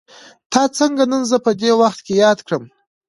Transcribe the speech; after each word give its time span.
تا 0.51 0.61
څنګه 0.77 1.03
نن 1.11 1.23
زه 1.31 1.37
په 1.45 1.51
دې 1.61 1.71
وخت 1.81 1.99
کې 2.05 2.13
ياد 2.23 2.39
کړم. 2.47 2.63